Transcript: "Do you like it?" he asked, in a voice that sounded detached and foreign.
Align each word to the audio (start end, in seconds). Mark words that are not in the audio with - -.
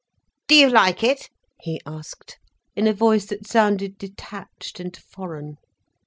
"Do 0.47 0.55
you 0.55 0.67
like 0.67 1.03
it?" 1.03 1.29
he 1.59 1.79
asked, 1.85 2.39
in 2.75 2.87
a 2.87 2.91
voice 2.91 3.27
that 3.27 3.45
sounded 3.45 3.99
detached 3.99 4.79
and 4.79 4.97
foreign. 4.97 5.57